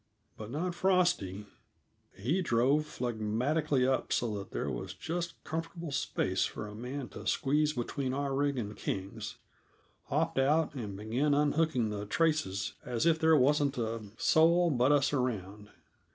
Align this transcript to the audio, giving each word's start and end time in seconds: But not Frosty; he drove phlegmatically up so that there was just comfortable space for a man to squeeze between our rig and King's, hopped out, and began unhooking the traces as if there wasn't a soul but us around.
But 0.35 0.49
not 0.49 0.73
Frosty; 0.73 1.45
he 2.15 2.41
drove 2.41 2.87
phlegmatically 2.87 3.85
up 3.87 4.11
so 4.11 4.35
that 4.39 4.49
there 4.49 4.67
was 4.67 4.95
just 4.95 5.35
comfortable 5.43 5.91
space 5.91 6.43
for 6.43 6.65
a 6.65 6.73
man 6.73 7.07
to 7.09 7.27
squeeze 7.27 7.73
between 7.73 8.11
our 8.11 8.33
rig 8.33 8.57
and 8.57 8.75
King's, 8.75 9.35
hopped 10.05 10.39
out, 10.39 10.73
and 10.73 10.97
began 10.97 11.35
unhooking 11.35 11.91
the 11.91 12.07
traces 12.07 12.73
as 12.83 13.05
if 13.05 13.19
there 13.19 13.37
wasn't 13.37 13.77
a 13.77 14.01
soul 14.17 14.71
but 14.71 14.91
us 14.91 15.13
around. 15.13 15.69